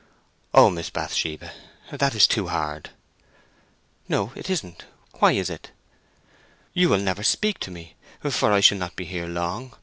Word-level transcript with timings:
"Oh, 0.55 0.71
Miss 0.71 0.89
Bathsheba! 0.89 1.51
That 1.91 2.15
is 2.15 2.25
too 2.25 2.47
hard!" 2.47 2.89
"No, 4.09 4.31
it 4.33 4.49
isn't. 4.49 4.85
Why 5.19 5.33
is 5.33 5.47
it?" 5.47 5.69
"You 6.73 6.89
will 6.89 6.97
never 6.97 7.21
speak 7.21 7.59
to 7.59 7.69
me; 7.69 7.93
for 8.27 8.51
I 8.51 8.61
shall 8.61 8.79
not 8.79 8.95
be 8.95 9.05
here 9.05 9.27
long. 9.27 9.75